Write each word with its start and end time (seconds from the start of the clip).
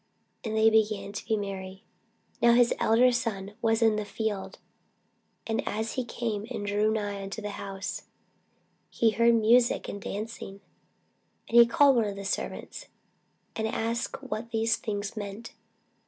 And 0.43 0.57
they 0.57 0.71
began 0.71 1.11
to 1.13 1.25
be 1.27 1.37
merry. 1.37 1.83
Now 2.41 2.53
his 2.53 2.73
elder 2.79 3.11
son 3.11 3.53
was 3.61 3.83
in 3.83 3.97
the 3.97 4.03
field: 4.03 4.57
and 5.45 5.61
as 5.67 5.91
he 5.93 6.03
came 6.03 6.47
and 6.49 6.65
drew 6.65 6.89
nigh 6.91 7.27
to 7.27 7.39
the 7.39 7.51
house, 7.51 8.05
he 8.89 9.11
heard 9.11 9.35
musick 9.35 9.87
and 9.87 10.01
dancing. 10.01 10.59
And 11.47 11.59
he 11.59 11.67
called 11.67 11.97
one 11.97 12.05
of 12.05 12.15
the 12.15 12.25
servants, 12.25 12.87
and 13.55 13.67
asked 13.67 14.23
what 14.23 14.49
these 14.49 14.75
things 14.75 15.15
meant. 15.15 15.53